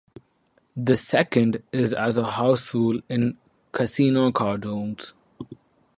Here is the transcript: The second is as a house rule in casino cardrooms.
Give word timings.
The 0.75 0.97
second 0.97 1.61
is 1.71 1.93
as 1.93 2.17
a 2.17 2.31
house 2.31 2.73
rule 2.73 3.01
in 3.07 3.37
casino 3.71 4.31
cardrooms. 4.31 5.13